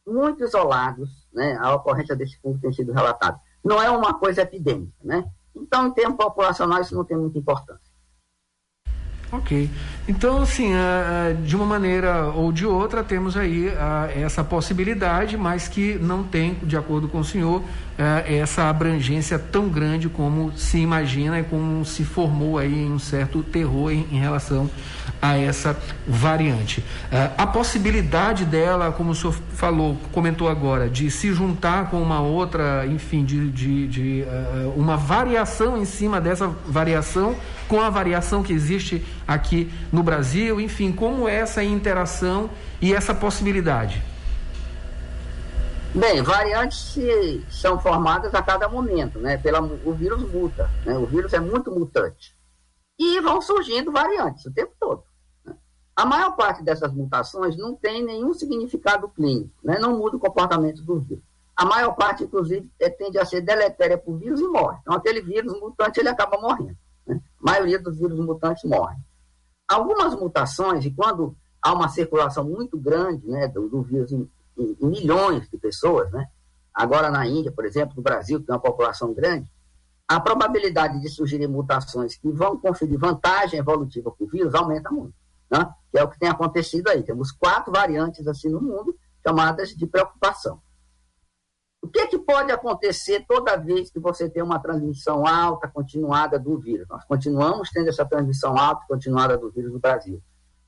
muito 0.07 0.45
isolados, 0.45 1.11
né? 1.33 1.57
A 1.61 1.75
ocorrência 1.75 2.15
desse 2.15 2.39
fungo 2.41 2.59
tem 2.61 2.73
sido 2.73 2.93
relatada. 2.93 3.41
Não 3.65 3.83
é 3.83 3.91
uma 3.91 4.15
coisa 4.15 4.43
epidêmica, 4.43 4.95
né? 5.03 5.29
Então, 5.55 5.89
em 5.89 5.91
termos 5.93 6.17
populacionais, 6.17 6.87
isso 6.87 6.95
não 6.95 7.05
tem 7.05 7.17
muita 7.17 7.39
importância. 7.39 7.86
Ok. 9.33 9.69
Então, 10.07 10.41
assim, 10.41 10.71
de 11.45 11.57
uma 11.57 11.67
maneira 11.67 12.27
ou 12.27 12.53
de 12.53 12.65
outra, 12.65 13.03
temos 13.03 13.37
aí 13.37 13.69
essa 14.15 14.45
possibilidade, 14.45 15.37
mas 15.37 15.67
que 15.67 15.95
não 15.95 16.23
tem, 16.23 16.57
de 16.63 16.77
acordo 16.77 17.09
com 17.09 17.19
o 17.19 17.25
senhor, 17.25 17.63
essa 18.27 18.69
abrangência 18.69 19.39
tão 19.39 19.69
grande 19.69 20.09
como 20.09 20.53
se 20.57 20.79
imagina 20.79 21.41
e 21.41 21.43
como 21.43 21.85
se 21.85 22.05
formou 22.05 22.57
aí 22.59 22.85
um 22.85 22.99
certo 22.99 23.43
terror 23.43 23.91
em, 23.91 24.05
relação 24.19 24.71
a 25.31 25.39
essa 25.39 25.77
variante. 26.07 26.85
A 27.37 27.47
possibilidade 27.47 28.45
dela, 28.45 28.93
como 28.93 29.11
o 29.11 29.15
senhor 29.15 29.33
falou, 29.51 29.97
comentou 30.13 30.49
agora, 30.49 30.89
de 30.89 31.11
se 31.11 31.33
juntar 31.33 31.91
com 31.91 32.01
uma 32.01 32.21
outra, 32.21 32.87
enfim, 32.87 33.25
de, 33.25 33.51
de, 33.51 33.89
de 33.89 34.25
uma 34.77 34.97
variação 34.97 35.77
em 35.77 35.85
cima 35.85 36.21
dessa 36.21 36.49
variação, 36.49 37.37
com 37.69 37.81
a 37.81 37.91
variação 37.91 38.43
que 38.43 38.53
existe 38.53 39.05
aqui 39.27 39.73
no 39.93 40.03
Brasil, 40.03 40.61
enfim, 40.61 40.93
como 40.93 41.29
essa 41.29 41.63
interação 41.65 42.51
e 42.81 42.95
essa 42.95 43.15
possibilidade? 43.15 44.03
Bem, 45.95 46.23
variantes 46.23 46.95
são 47.49 47.81
formadas 47.81 48.35
a 48.35 48.43
cada 48.43 48.69
momento, 48.69 49.19
né? 49.19 49.39
Pela, 49.39 49.61
o 49.61 49.95
vírus 49.95 50.31
muta, 50.31 50.71
né? 50.85 50.97
O 50.99 51.07
vírus 51.07 51.33
é 51.33 51.41
muito 51.41 51.71
mutante. 51.71 52.37
E 52.99 53.19
vão 53.21 53.41
surgindo 53.41 53.91
variantes 53.91 54.45
o 54.45 54.53
tempo 54.53 54.73
todo. 54.79 55.03
A 55.97 56.05
maior 56.05 56.37
parte 56.37 56.63
dessas 56.63 56.93
mutações 56.93 57.57
não 57.57 57.75
tem 57.75 58.05
nenhum 58.05 58.35
significado 58.35 59.09
clínico, 59.09 59.51
né? 59.65 59.79
Não 59.79 59.97
muda 59.97 60.19
o 60.19 60.21
comportamento 60.21 60.83
do 60.83 61.01
vírus. 61.01 61.25
A 61.57 61.65
maior 61.65 61.95
parte, 61.97 62.23
inclusive, 62.23 62.71
é, 62.79 62.91
tende 62.91 63.19
a 63.19 63.25
ser 63.25 63.41
deletéria 63.41 63.97
para 63.97 64.13
o 64.13 64.19
vírus 64.19 64.39
e 64.41 64.47
morre. 64.47 64.77
Então, 64.83 64.95
aquele 64.95 65.23
vírus 65.23 65.59
mutante, 65.59 65.99
ele 65.99 66.11
acaba 66.11 66.39
morrendo. 66.39 66.77
Né? 67.07 67.19
A 67.41 67.51
maioria 67.51 67.79
dos 67.79 67.97
vírus 67.97 68.21
mutantes 68.21 68.63
morrem. 68.65 68.99
Algumas 69.67 70.15
mutações, 70.15 70.85
e 70.85 70.91
quando 70.91 71.35
há 71.63 71.73
uma 71.73 71.89
circulação 71.89 72.45
muito 72.45 72.79
grande 72.79 73.27
né, 73.27 73.49
do, 73.49 73.67
do 73.71 73.81
vírus 73.81 74.13
em, 74.13 74.31
em, 74.59 74.77
em, 74.79 74.87
milhões 74.87 75.49
de 75.49 75.57
pessoas, 75.57 76.13
né, 76.13 76.27
agora 76.75 77.11
na 77.11 77.27
Índia, 77.27 77.51
por 77.51 77.65
exemplo, 77.65 77.95
no 77.97 78.03
Brasil, 78.03 78.39
que 78.39 78.47
tem 78.47 78.55
uma 78.55 78.61
população 78.61 79.15
grande, 79.15 79.51
a 80.07 80.21
probabilidade 80.21 81.01
de 81.01 81.09
surgirem 81.09 81.49
mutações 81.49 82.17
que 82.17 82.31
vão 82.31 82.59
conferir 82.59 82.99
vantagem 82.99 83.59
evolutiva 83.59 84.11
para 84.11 84.25
o 84.25 84.29
vírus 84.29 84.55
aumenta 84.55 84.91
muito. 84.91 85.15
Né? 85.51 85.69
Que 85.91 85.99
é 85.99 86.05
o 86.05 86.09
que 86.09 86.19
tem 86.19 86.29
acontecido 86.29 86.89
aí. 86.89 87.03
Temos 87.03 87.33
quatro 87.33 87.73
variantes 87.73 88.27
assim 88.27 88.49
no 88.49 88.61
mundo, 88.61 88.97
chamadas 89.27 89.71
de 89.71 89.87
preocupação. 89.87 90.61
O 91.83 91.89
que, 91.89 92.07
que 92.09 92.19
pode 92.19 92.51
acontecer 92.51 93.25
toda 93.29 93.57
vez 93.57 93.91
que 93.91 94.01
você 94.01 94.29
tem 94.29 94.43
uma 94.43 94.59
transmissão 94.59 95.25
alta, 95.25 95.69
continuada 95.69 96.39
do 96.39 96.59
vírus? 96.59 96.89
Nós 96.89 97.05
continuamos 97.05 97.71
tendo 97.71 97.89
essa 97.89 98.05
transmissão 98.05 98.59
alta, 98.59 98.85
continuada 98.89 99.39
do 99.39 99.51
vírus 99.53 99.73
no 99.73 99.79
Brasil. 99.79 100.21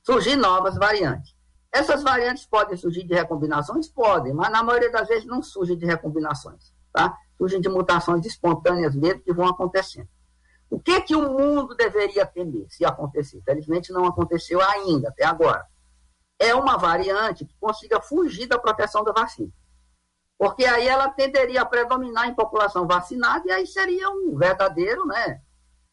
Surgir 0.05 0.37
novas 0.37 0.77
variantes. 0.77 1.35
Essas 1.73 2.03
variantes 2.03 2.47
podem 2.47 2.77
surgir 2.77 3.05
de 3.05 3.15
recombinações? 3.15 3.89
Podem, 3.89 4.33
mas 4.33 4.51
na 4.51 4.63
maioria 4.63 4.91
das 4.91 5.09
vezes 5.09 5.27
não 5.27 5.43
surgem 5.43 5.77
de 5.77 5.85
recombinações. 5.85 6.73
Tá? 6.93 7.17
Surgem 7.37 7.61
de 7.61 7.69
mutações 7.69 8.25
espontâneas 8.25 8.95
mesmo 8.95 9.21
que 9.21 9.33
vão 9.33 9.49
acontecendo. 9.49 10.09
O 10.71 10.79
que, 10.79 11.01
que 11.01 11.17
o 11.17 11.33
mundo 11.33 11.75
deveria 11.75 12.27
temer 12.27 12.67
se 12.69 12.85
acontecer? 12.85 13.41
Felizmente 13.43 13.93
não 13.93 14.05
aconteceu 14.05 14.61
ainda, 14.61 15.09
até 15.09 15.25
agora. 15.25 15.67
É 16.39 16.55
uma 16.55 16.77
variante 16.77 17.45
que 17.45 17.57
consiga 17.59 18.01
fugir 18.01 18.47
da 18.47 18.59
proteção 18.59 19.03
da 19.03 19.13
vacina 19.13 19.53
porque 20.39 20.65
aí 20.65 20.87
ela 20.87 21.09
tenderia 21.09 21.63
a 21.63 21.67
predominar 21.67 22.29
em 22.29 22.35
população 22.35 22.87
vacinada 22.87 23.43
e 23.47 23.51
aí 23.51 23.67
seria 23.67 24.09
um 24.09 24.37
verdadeiro 24.37 25.05
né, 25.05 25.41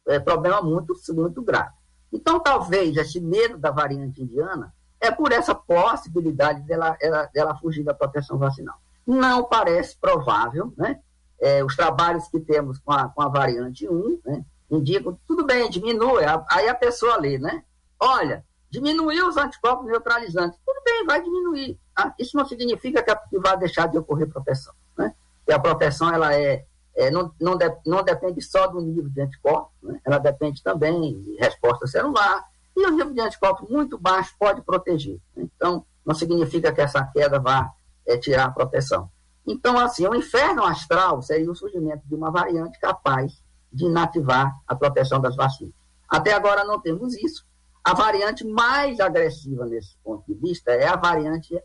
é, 0.07 0.19
problema 0.19 0.61
muito, 0.61 0.93
muito 1.09 1.41
grave. 1.41 1.73
Então, 2.13 2.39
talvez 2.39 2.95
esse 2.95 3.19
medo 3.19 3.57
da 3.57 3.71
variante 3.71 4.21
indiana 4.21 4.71
é 5.01 5.09
por 5.09 5.31
essa 5.31 5.55
possibilidade 5.55 6.61
dela, 6.61 6.95
ela, 7.01 7.25
dela 7.33 7.57
fugir 7.57 7.83
da 7.83 7.93
proteção 7.93 8.37
vacinal. 8.37 8.79
Não 9.05 9.43
parece 9.43 9.97
provável, 9.97 10.71
né? 10.77 10.99
É, 11.41 11.63
os 11.63 11.75
trabalhos 11.75 12.27
que 12.29 12.39
temos 12.39 12.79
com 12.79 12.93
a, 12.93 13.09
com 13.09 13.21
a 13.21 13.27
variante 13.27 13.89
1 13.89 14.21
né, 14.25 14.45
indicam, 14.69 15.17
tudo 15.27 15.45
bem, 15.45 15.69
diminui, 15.69 16.23
aí 16.49 16.67
a 16.67 16.75
pessoa 16.75 17.17
lê, 17.17 17.37
né? 17.37 17.63
Olha, 17.99 18.43
diminuiu 18.69 19.27
os 19.27 19.37
anticorpos 19.37 19.85
neutralizantes. 19.85 20.59
Tudo 20.65 20.81
bem, 20.83 21.05
vai 21.05 21.21
diminuir. 21.21 21.79
Tá? 21.95 22.13
Isso 22.19 22.35
não 22.35 22.45
significa 22.45 23.01
que 23.01 23.39
vai 23.39 23.57
deixar 23.57 23.87
de 23.87 23.97
ocorrer 23.97 24.27
proteção. 24.27 24.73
Né? 24.97 25.13
E 25.47 25.53
a 25.53 25.59
proteção 25.59 26.13
ela 26.13 26.35
é, 26.35 26.65
é 26.95 27.09
não, 27.09 27.33
não, 27.39 27.55
de, 27.55 27.71
não, 27.85 28.03
depende 28.03 28.41
só 28.41 28.67
do 28.67 28.81
nível 28.81 29.09
de 29.09 29.21
anticorpos, 29.21 29.71
né? 29.81 29.99
ela 30.05 30.17
depende 30.17 30.61
também 30.61 31.21
de 31.21 31.35
resposta 31.37 31.87
celular. 31.87 32.43
E 32.75 32.85
o 32.85 32.91
nível 32.91 33.13
de 33.13 33.21
anticorpos 33.21 33.69
muito 33.69 33.97
baixo 33.97 34.35
pode 34.37 34.61
proteger. 34.61 35.19
Então, 35.37 35.85
não 36.05 36.13
significa 36.13 36.73
que 36.73 36.81
essa 36.81 37.03
queda 37.05 37.39
vá 37.39 37.71
é, 38.05 38.17
tirar 38.17 38.45
a 38.45 38.51
proteção. 38.51 39.09
Então, 39.47 39.77
assim, 39.79 40.05
o 40.07 40.15
inferno 40.15 40.63
astral 40.63 41.21
seria 41.21 41.49
o 41.49 41.55
surgimento 41.55 42.01
de 42.05 42.15
uma 42.15 42.31
variante 42.31 42.79
capaz 42.79 43.44
de 43.75 43.85
inativar 43.85 44.55
a 44.65 44.75
proteção 44.75 45.19
das 45.19 45.35
vacinas. 45.35 45.73
Até 46.07 46.33
agora 46.33 46.63
não 46.63 46.79
temos 46.79 47.13
isso. 47.15 47.45
A 47.83 47.93
variante 47.93 48.45
mais 48.45 48.99
agressiva 48.99 49.65
nesse 49.65 49.97
ponto 50.03 50.25
de 50.25 50.33
vista 50.33 50.71
é 50.71 50.87
a 50.87 50.95
variante 50.95 51.61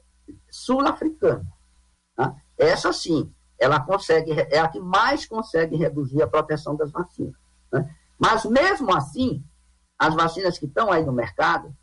sul-africana. 0.51 1.47
Tá? 2.17 2.35
Essa 2.59 2.93
sim, 2.93 3.33
ela 3.59 3.81
consegue, 3.81 4.33
é 4.33 4.59
a 4.59 4.69
que 4.69 4.81
mais 4.81 5.25
consegue 5.25 5.77
reduzir 5.77 6.21
a 6.21 6.27
proteção 6.27 6.75
das 6.75 6.91
vacinas. 6.91 7.35
Né? 7.73 7.89
Mas 8.19 8.45
mesmo 8.45 8.95
assim, 8.95 9.43
as 9.99 10.15
vacinas 10.15 10.59
que 10.59 10.67
estão 10.67 10.91
aí 10.91 11.05
no 11.05 11.13
mercado, 11.13 11.75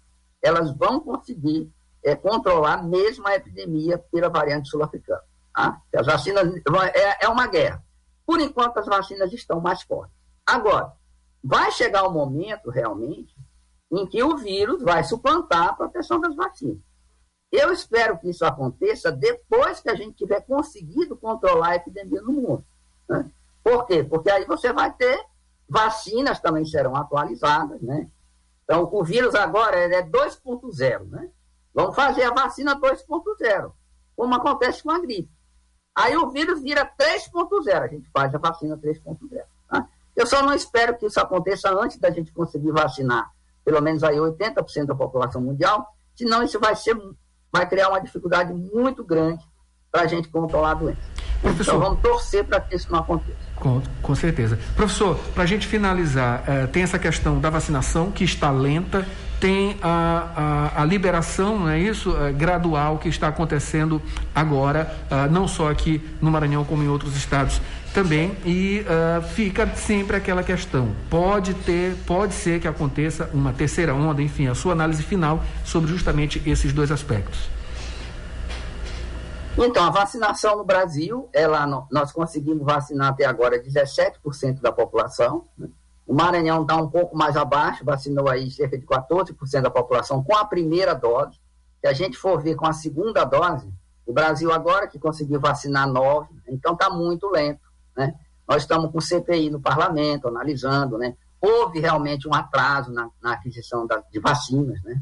elas 0.42 0.76
vão 0.76 1.00
conseguir 1.00 1.72
é, 2.04 2.16
controlar 2.16 2.84
mesmo 2.84 3.28
a 3.28 3.36
epidemia 3.36 3.98
pela 4.12 4.30
variante 4.30 4.70
sul-africana. 4.70 5.22
Tá? 5.56 5.82
As 5.96 6.06
vacinas 6.06 6.54
é, 6.94 7.26
é 7.26 7.30
uma 7.30 7.48
guerra. 7.48 7.84
Por 8.26 8.42
enquanto, 8.42 8.78
as 8.78 8.86
vacinas 8.86 9.32
estão 9.32 9.62
mais 9.62 9.82
fortes. 9.84 10.17
Agora, 10.48 10.94
vai 11.44 11.72
chegar 11.72 12.06
o 12.06 12.10
um 12.10 12.14
momento 12.14 12.70
realmente 12.70 13.36
em 13.92 14.08
que 14.08 14.24
o 14.24 14.38
vírus 14.38 14.82
vai 14.82 15.04
suplantar 15.04 15.68
a 15.68 15.74
proteção 15.74 16.22
das 16.22 16.36
vacinas. 16.36 16.80
Eu 17.52 17.72
espero 17.72 18.18
que 18.18 18.30
isso 18.30 18.46
aconteça 18.46 19.12
depois 19.12 19.80
que 19.82 19.90
a 19.90 19.96
gente 19.96 20.16
tiver 20.16 20.42
conseguido 20.42 21.18
controlar 21.18 21.70
a 21.70 21.76
epidemia 21.76 22.22
no 22.22 22.34
mundo. 22.34 22.66
Né? 23.10 23.30
Por 23.64 23.86
quê? 23.86 24.04
Porque 24.04 24.30
aí 24.30 24.46
você 24.46 24.72
vai 24.72 24.94
ter 24.94 25.22
vacinas 25.68 26.40
também 26.40 26.66
serão 26.66 26.96
atualizadas, 26.96 27.82
né? 27.82 28.10
Então, 28.64 28.90
o 28.92 29.04
vírus 29.04 29.36
agora 29.36 29.78
é 29.78 30.02
2.0, 30.02 31.10
né? 31.10 31.30
Vamos 31.74 31.96
fazer 31.96 32.24
a 32.24 32.34
vacina 32.34 32.80
2.0, 32.80 33.72
como 34.16 34.36
acontece 34.36 34.84
com 34.84 34.92
a 34.92 35.00
gripe. 35.00 35.32
Aí 35.96 36.16
o 36.18 36.30
vírus 36.30 36.62
vira 36.62 36.86
3.0, 36.86 37.82
a 37.82 37.88
gente 37.88 38.10
faz 38.12 38.34
a 38.34 38.38
vacina 38.38 38.78
3.0. 38.78 39.37
Eu 40.18 40.28
só 40.28 40.42
não 40.42 40.54
espero 40.54 40.98
que 40.98 41.06
isso 41.06 41.20
aconteça 41.20 41.70
antes 41.70 41.98
da 41.98 42.10
gente 42.10 42.34
conseguir 42.34 42.72
vacinar 42.72 43.32
pelo 43.68 43.82
menos 43.82 44.02
aí 44.02 44.16
80% 44.16 44.86
da 44.86 44.96
população 44.96 45.42
mundial, 45.42 45.86
senão 46.16 46.42
isso 46.42 46.58
vai 46.58 46.74
ser, 46.74 46.96
vai 47.52 47.68
criar 47.68 47.90
uma 47.90 48.00
dificuldade 48.00 48.54
muito 48.54 49.04
grande 49.04 49.44
para 49.92 50.04
a 50.04 50.08
gente 50.08 50.30
controlar 50.30 50.72
a 50.72 50.74
doença. 50.76 51.02
Professor, 51.42 51.76
então 51.76 51.80
vamos 51.82 52.02
torcer 52.02 52.46
para 52.46 52.62
que 52.62 52.78
isso 52.78 52.90
não 52.90 53.00
aconteça. 53.00 53.38
Com, 53.58 53.82
com 54.02 54.16
certeza. 54.16 54.58
Professor, 54.74 55.18
para 55.34 55.44
a 55.44 55.46
gente 55.46 55.68
finalizar, 55.68 56.46
eh, 56.48 56.68
tem 56.68 56.82
essa 56.82 56.98
questão 56.98 57.42
da 57.42 57.50
vacinação 57.50 58.10
que 58.10 58.24
está 58.24 58.50
lenta, 58.50 59.06
tem 59.40 59.78
a, 59.82 60.72
a, 60.76 60.82
a 60.82 60.86
liberação, 60.86 61.60
não 61.60 61.70
é 61.70 61.80
isso, 61.80 62.16
eh, 62.18 62.32
gradual 62.32 62.98
que 62.98 63.08
está 63.08 63.28
acontecendo 63.28 64.02
agora, 64.34 64.92
uh, 65.12 65.32
não 65.32 65.48
só 65.48 65.70
aqui 65.70 66.02
no 66.22 66.32
Maranhão 66.32 66.66
como 66.66 66.84
em 66.84 66.88
outros 66.88 67.16
estados 67.16 67.62
também 67.94 68.38
e 68.46 68.82
uh, 68.82 69.22
fica 69.30 69.66
sempre 69.76 70.16
aquela 70.18 70.44
questão 70.44 70.94
pode 71.10 71.56
ter 71.56 71.96
pode 72.06 72.34
ser 72.34 72.60
que 72.60 72.68
aconteça 72.68 73.28
uma 73.34 73.52
terceira 73.52 73.92
onda 73.92 74.22
enfim 74.22 74.48
a 74.48 74.54
sua 74.54 74.74
análise 74.74 75.02
final 75.02 75.42
sobre 75.66 75.90
justamente 75.90 76.40
esses 76.46 76.72
dois 76.72 76.92
aspectos 76.92 77.50
então 79.58 79.84
a 79.84 79.90
vacinação 79.90 80.58
no 80.58 80.64
Brasil 80.64 81.28
ela 81.34 81.66
nós 81.90 82.12
conseguimos 82.12 82.64
vacinar 82.64 83.08
até 83.08 83.26
agora 83.26 83.60
17% 83.60 84.62
da 84.62 84.72
população 84.72 85.46
né? 85.58 85.68
O 86.08 86.14
Maranhão 86.14 86.62
está 86.62 86.76
um 86.78 86.90
pouco 86.90 87.16
mais 87.16 87.36
abaixo 87.36 87.86
vacinou 87.86 88.30
aí 88.30 88.50
cerca 88.50 88.78
de 88.78 88.86
14% 88.86 89.62
da 89.62 89.70
população 89.70 90.24
com 90.24 90.36
a 90.36 90.46
primeira 90.46 90.94
dose 90.94 91.40
se 91.82 91.88
a 91.88 91.94
gente 91.94 92.18
for 92.18 92.42
ver 92.42 92.56
com 92.56 92.66
a 92.66 92.74
segunda 92.74 93.24
dose 93.24 93.72
o 94.06 94.14
Brasil 94.14 94.52
agora 94.52 94.88
que 94.88 94.98
conseguiu 94.98 95.40
vacinar 95.40 95.88
nove 95.88 96.30
então 96.48 96.74
está 96.74 96.90
muito 96.90 97.30
lento 97.30 97.68
né? 97.98 98.14
Nós 98.48 98.62
estamos 98.62 98.92
com 98.92 99.02
CPI 99.02 99.50
no 99.50 99.60
parlamento, 99.60 100.28
analisando. 100.28 100.98
Né? 100.98 101.16
Houve 101.42 101.80
realmente 101.80 102.28
um 102.28 102.34
atraso 102.34 102.94
na, 102.94 103.10
na 103.22 103.34
aquisição 103.34 103.86
da, 103.86 104.02
de 104.10 104.20
vacinas, 104.20 104.82
né? 104.84 105.02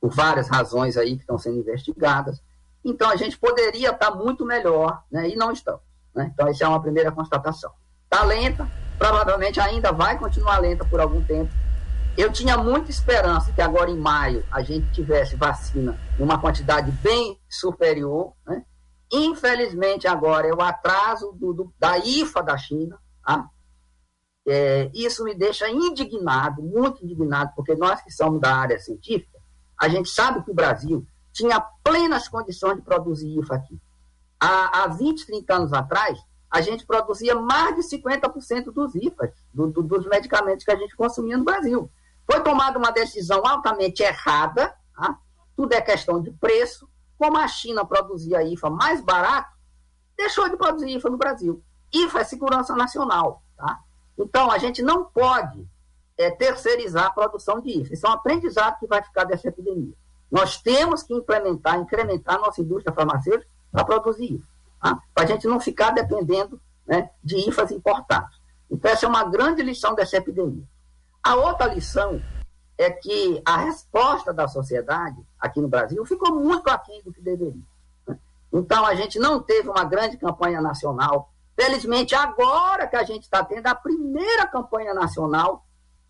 por 0.00 0.10
várias 0.10 0.48
razões 0.48 0.96
aí 0.96 1.14
que 1.14 1.22
estão 1.22 1.38
sendo 1.38 1.58
investigadas. 1.58 2.42
Então, 2.84 3.08
a 3.08 3.16
gente 3.16 3.38
poderia 3.38 3.90
estar 3.90 4.10
muito 4.10 4.44
melhor 4.44 5.02
né? 5.10 5.30
e 5.30 5.36
não 5.36 5.52
estamos. 5.52 5.80
Né? 6.14 6.30
Então, 6.34 6.48
essa 6.48 6.64
é 6.64 6.68
uma 6.68 6.82
primeira 6.82 7.12
constatação. 7.12 7.72
Está 8.04 8.24
lenta, 8.24 8.68
provavelmente 8.98 9.60
ainda 9.60 9.92
vai 9.92 10.18
continuar 10.18 10.58
lenta 10.58 10.84
por 10.84 11.00
algum 11.00 11.22
tempo, 11.22 11.52
Eu 12.16 12.30
tinha 12.30 12.58
muita 12.58 12.90
esperança 12.90 13.52
que 13.52 13.62
agora 13.62 13.90
em 13.90 13.96
maio 13.96 14.44
a 14.50 14.62
gente 14.62 14.92
tivesse 14.92 15.34
vacina 15.34 15.98
em 16.18 16.22
uma 16.22 16.38
quantidade 16.38 16.90
bem 16.90 17.38
superior. 17.48 18.34
Né? 18.46 18.62
Infelizmente, 19.10 20.06
agora 20.06 20.46
é 20.46 20.52
o 20.52 20.60
atraso 20.60 21.32
do, 21.32 21.54
do, 21.54 21.74
da 21.78 21.96
IFA 21.96 22.42
da 22.42 22.58
China. 22.58 22.98
Tá? 23.24 23.48
É, 24.46 24.90
isso 24.92 25.24
me 25.24 25.34
deixa 25.34 25.70
indignado, 25.70 26.62
muito 26.62 27.02
indignado, 27.02 27.52
porque 27.56 27.74
nós 27.74 28.02
que 28.02 28.10
somos 28.10 28.40
da 28.40 28.54
área 28.54 28.78
científica, 28.78 29.38
a 29.80 29.88
gente 29.88 30.10
sabe 30.10 30.44
que 30.44 30.50
o 30.50 30.54
Brasil 30.54 31.06
tinha 31.32 31.60
plenas 31.82 32.28
condições 32.28 32.76
de 32.76 32.82
produzir 32.82 33.38
IFA 33.38 33.54
aqui. 33.54 33.80
Há, 34.38 34.82
há 34.82 34.86
20, 34.88 35.26
30 35.26 35.54
anos 35.54 35.72
atrás, 35.72 36.18
a 36.52 36.60
gente 36.60 36.84
produzia 36.84 37.34
mais 37.34 37.74
de 37.74 37.96
50% 37.96 38.64
dos 38.64 38.94
IFAs, 38.94 39.32
do, 39.54 39.68
do, 39.68 39.82
dos 39.82 40.06
medicamentos 40.06 40.66
que 40.66 40.70
a 40.70 40.76
gente 40.76 40.94
consumia 40.94 41.38
no 41.38 41.44
Brasil. 41.44 41.90
Foi 42.30 42.42
tomada 42.42 42.78
uma 42.78 42.92
decisão 42.92 43.42
altamente 43.46 44.02
errada, 44.02 44.76
tá? 44.94 45.18
tudo 45.56 45.72
é 45.72 45.80
questão 45.80 46.20
de 46.20 46.30
preço. 46.30 46.86
Como 47.16 47.38
a 47.38 47.48
China 47.48 47.86
produzia 47.86 48.42
IFA 48.42 48.68
mais 48.68 49.00
barato, 49.00 49.50
deixou 50.14 50.46
de 50.50 50.58
produzir 50.58 50.90
IFA 50.90 51.08
no 51.08 51.16
Brasil. 51.16 51.64
IFA 51.90 52.20
é 52.20 52.24
segurança 52.24 52.76
nacional. 52.76 53.42
Tá? 53.56 53.80
Então, 54.18 54.50
a 54.50 54.58
gente 54.58 54.82
não 54.82 55.06
pode 55.06 55.66
é, 56.18 56.30
terceirizar 56.30 57.06
a 57.06 57.10
produção 57.10 57.62
de 57.62 57.80
IFA. 57.80 57.94
Isso 57.94 58.06
é 58.06 58.10
um 58.10 58.12
aprendizado 58.12 58.78
que 58.78 58.86
vai 58.86 59.02
ficar 59.02 59.24
dessa 59.24 59.48
epidemia. 59.48 59.94
Nós 60.30 60.60
temos 60.60 61.02
que 61.02 61.14
implementar, 61.14 61.78
incrementar 61.78 62.38
nossa 62.38 62.60
indústria 62.60 62.94
farmacêutica 62.94 63.50
para 63.70 63.86
produzir 63.86 64.34
IFA. 64.34 64.51
Tá? 64.82 65.00
Para 65.14 65.24
a 65.24 65.26
gente 65.26 65.46
não 65.46 65.60
ficar 65.60 65.92
dependendo 65.92 66.60
né, 66.84 67.08
de 67.22 67.48
IFAs 67.48 67.70
importados. 67.70 68.42
Então, 68.68 68.90
essa 68.90 69.06
é 69.06 69.08
uma 69.08 69.22
grande 69.24 69.62
lição 69.62 69.94
dessa 69.94 70.16
epidemia. 70.16 70.64
A 71.22 71.36
outra 71.36 71.72
lição 71.72 72.20
é 72.76 72.90
que 72.90 73.40
a 73.44 73.58
resposta 73.58 74.32
da 74.32 74.48
sociedade 74.48 75.16
aqui 75.38 75.60
no 75.60 75.68
Brasil 75.68 76.04
ficou 76.04 76.34
muito 76.34 76.68
aquém 76.68 77.00
do 77.02 77.12
que 77.12 77.20
deveria. 77.20 77.62
Né? 78.08 78.18
Então, 78.52 78.84
a 78.84 78.94
gente 78.96 79.20
não 79.20 79.40
teve 79.40 79.68
uma 79.68 79.84
grande 79.84 80.16
campanha 80.16 80.60
nacional. 80.60 81.30
Felizmente, 81.54 82.14
agora 82.16 82.88
que 82.88 82.96
a 82.96 83.04
gente 83.04 83.22
está 83.22 83.44
tendo 83.44 83.68
a 83.68 83.74
primeira 83.74 84.48
campanha 84.48 84.92
nacional 84.92 85.64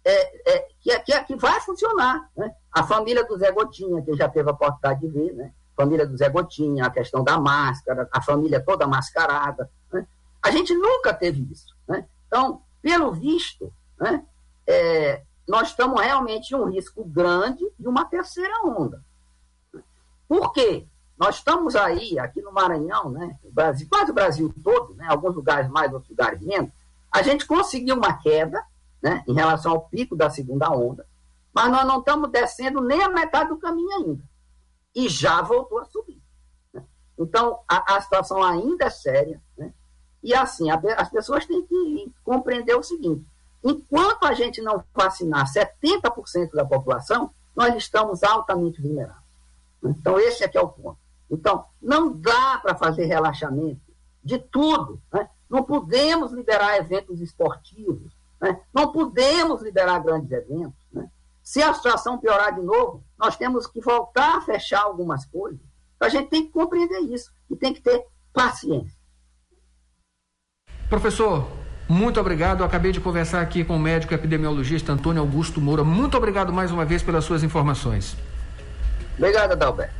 é, 0.04 0.54
é, 0.54 0.68
que, 0.80 0.90
é, 0.90 0.98
que, 1.00 1.12
é, 1.12 1.22
que, 1.24 1.36
vai 1.36 1.60
funcionar. 1.60 2.30
Né? 2.34 2.54
A 2.72 2.82
família 2.84 3.24
do 3.24 3.36
Zé 3.36 3.52
Gotinha, 3.52 4.02
que 4.02 4.14
já 4.14 4.28
teve 4.28 4.48
a 4.48 4.52
oportunidade 4.52 5.00
de 5.00 5.08
ver, 5.08 5.34
né? 5.34 5.52
Família 5.82 6.06
do 6.06 6.16
Zé 6.16 6.28
Gotinha, 6.28 6.86
a 6.86 6.90
questão 6.90 7.24
da 7.24 7.38
máscara, 7.38 8.08
a 8.12 8.22
família 8.22 8.60
toda 8.60 8.86
mascarada. 8.86 9.68
Né? 9.92 10.06
A 10.40 10.50
gente 10.50 10.72
nunca 10.74 11.12
teve 11.12 11.46
isso. 11.50 11.74
Né? 11.88 12.06
Então, 12.26 12.62
pelo 12.80 13.12
visto, 13.12 13.72
né? 13.98 14.24
é, 14.66 15.22
nós 15.48 15.68
estamos 15.68 16.00
realmente 16.00 16.52
em 16.52 16.56
um 16.56 16.70
risco 16.70 17.04
grande 17.04 17.64
de 17.78 17.88
uma 17.88 18.04
terceira 18.04 18.64
onda. 18.64 19.02
Por 20.28 20.52
quê? 20.52 20.86
Nós 21.18 21.36
estamos 21.36 21.74
aí, 21.76 22.18
aqui 22.18 22.40
no 22.40 22.52
Maranhão, 22.52 23.10
né, 23.10 23.36
Brasil, 23.52 23.86
quase 23.88 24.10
o 24.10 24.14
Brasil 24.14 24.54
todo, 24.62 24.94
né, 24.94 25.06
alguns 25.08 25.34
lugares 25.34 25.68
mais, 25.68 25.92
outros 25.92 26.10
lugares 26.10 26.40
menos, 26.40 26.70
a 27.12 27.22
gente 27.22 27.46
conseguiu 27.46 27.96
uma 27.96 28.14
queda 28.14 28.64
né, 29.02 29.22
em 29.28 29.34
relação 29.34 29.72
ao 29.72 29.82
pico 29.82 30.16
da 30.16 30.30
segunda 30.30 30.70
onda, 30.70 31.06
mas 31.52 31.70
nós 31.70 31.86
não 31.86 31.98
estamos 31.98 32.30
descendo 32.30 32.80
nem 32.80 33.02
a 33.02 33.10
metade 33.10 33.50
do 33.50 33.58
caminho 33.58 33.90
ainda. 33.92 34.31
E 34.94 35.08
já 35.08 35.40
voltou 35.42 35.78
a 35.78 35.84
subir. 35.84 36.22
Né? 36.72 36.84
Então, 37.18 37.60
a, 37.68 37.96
a, 37.96 38.00
situação 38.00 38.42
ainda 38.42 38.86
é 38.86 38.90
séria. 38.90 39.42
Né? 39.56 39.72
E 40.22 40.34
assim, 40.34 40.70
a, 40.70 40.80
as 40.96 41.08
pessoas 41.08 41.46
têm 41.46 41.62
que 41.64 42.12
compreender 42.24 42.74
o 42.74 42.82
seguinte: 42.82 43.26
Enquanto 43.64 44.24
a 44.24 44.34
gente 44.34 44.60
não 44.60 44.82
vacinar 44.92 45.46
70% 45.46 46.52
da 46.52 46.64
população, 46.64 47.30
nós 47.54 47.74
estamos 47.76 48.22
altamente 48.24 48.82
vulneráveis. 48.82 49.22
Então, 49.84 50.18
esse 50.18 50.42
é 50.42 50.48
que 50.48 50.58
é 50.58 50.60
o 50.60 50.68
ponto. 50.68 50.98
Então, 51.30 51.64
não 51.80 52.12
dá 52.12 52.58
para 52.58 52.74
fazer 52.74 53.04
relaxamento 53.04 53.80
de 54.22 54.38
tudo. 54.38 55.00
Né? 55.12 55.28
Não 55.48 55.62
podemos 55.62 56.32
liberar 56.32 56.76
eventos 56.76 57.20
esportivos, 57.20 58.12
né? 58.40 58.60
não 58.72 58.90
podemos 58.90 59.62
liberar 59.62 60.00
grandes 60.00 60.30
eventos. 60.30 60.81
Se 61.42 61.62
a 61.62 61.74
situação 61.74 62.18
piorar 62.18 62.54
de 62.54 62.62
novo, 62.62 63.04
nós 63.18 63.36
temos 63.36 63.66
que 63.66 63.80
voltar 63.80 64.38
a 64.38 64.40
fechar 64.40 64.82
algumas 64.82 65.24
coisas. 65.26 65.60
Então, 65.96 66.06
a 66.06 66.10
gente 66.10 66.30
tem 66.30 66.46
que 66.46 66.52
compreender 66.52 67.00
isso 67.00 67.32
e 67.50 67.56
tem 67.56 67.72
que 67.74 67.80
ter 67.80 68.04
paciência. 68.32 68.96
Professor, 70.88 71.48
muito 71.88 72.20
obrigado. 72.20 72.60
Eu 72.60 72.66
acabei 72.66 72.92
de 72.92 73.00
conversar 73.00 73.40
aqui 73.40 73.64
com 73.64 73.76
o 73.76 73.78
médico 73.78 74.14
epidemiologista 74.14 74.92
Antônio 74.92 75.20
Augusto 75.20 75.60
Moura. 75.60 75.82
Muito 75.84 76.16
obrigado 76.16 76.52
mais 76.52 76.70
uma 76.70 76.84
vez 76.84 77.02
pelas 77.02 77.24
suas 77.24 77.42
informações. 77.42 78.16
Obrigado, 79.16 79.52
Adalberto. 79.52 79.94